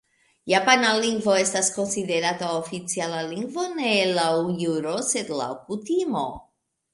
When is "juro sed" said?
4.63-5.31